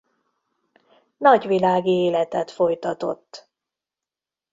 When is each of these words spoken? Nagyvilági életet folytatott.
Nagyvilági 1.17 1.85
életet 1.91 2.51
folytatott. 2.51 3.47